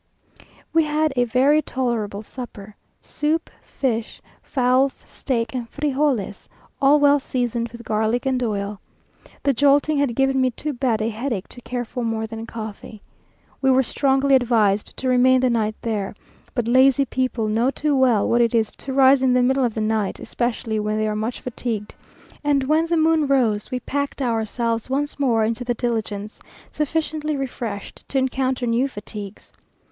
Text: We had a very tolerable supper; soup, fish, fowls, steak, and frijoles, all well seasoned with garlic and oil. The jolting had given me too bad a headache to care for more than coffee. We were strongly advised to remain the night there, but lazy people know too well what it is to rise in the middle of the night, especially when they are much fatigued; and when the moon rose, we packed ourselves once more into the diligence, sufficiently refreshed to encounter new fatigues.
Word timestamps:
We 0.73 0.83
had 0.85 1.13
a 1.15 1.25
very 1.25 1.61
tolerable 1.61 2.23
supper; 2.23 2.75
soup, 3.01 3.51
fish, 3.61 4.19
fowls, 4.41 5.03
steak, 5.05 5.53
and 5.53 5.69
frijoles, 5.69 6.49
all 6.81 6.99
well 6.99 7.19
seasoned 7.19 7.69
with 7.69 7.83
garlic 7.83 8.25
and 8.25 8.41
oil. 8.41 8.79
The 9.43 9.53
jolting 9.53 9.99
had 9.99 10.15
given 10.15 10.41
me 10.41 10.49
too 10.49 10.73
bad 10.73 11.03
a 11.03 11.09
headache 11.09 11.47
to 11.49 11.61
care 11.61 11.85
for 11.85 12.03
more 12.03 12.25
than 12.25 12.47
coffee. 12.47 13.03
We 13.61 13.69
were 13.69 13.83
strongly 13.83 14.33
advised 14.33 14.97
to 14.97 15.07
remain 15.07 15.39
the 15.39 15.51
night 15.51 15.75
there, 15.83 16.15
but 16.55 16.67
lazy 16.67 17.05
people 17.05 17.47
know 17.47 17.69
too 17.69 17.95
well 17.95 18.27
what 18.27 18.41
it 18.41 18.55
is 18.55 18.71
to 18.71 18.93
rise 18.93 19.21
in 19.21 19.33
the 19.33 19.43
middle 19.43 19.63
of 19.63 19.75
the 19.75 19.81
night, 19.81 20.19
especially 20.19 20.79
when 20.79 20.97
they 20.97 21.07
are 21.07 21.15
much 21.15 21.41
fatigued; 21.41 21.93
and 22.43 22.63
when 22.63 22.87
the 22.87 22.97
moon 22.97 23.27
rose, 23.27 23.69
we 23.69 23.79
packed 23.81 24.19
ourselves 24.19 24.89
once 24.89 25.19
more 25.19 25.45
into 25.45 25.63
the 25.63 25.75
diligence, 25.75 26.41
sufficiently 26.71 27.35
refreshed 27.37 28.03
to 28.09 28.17
encounter 28.17 28.65
new 28.65 28.87
fatigues. 28.87 29.53